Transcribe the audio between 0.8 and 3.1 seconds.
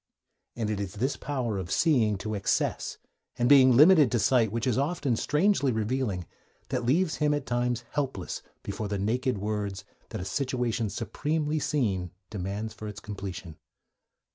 this power of seeing to excess,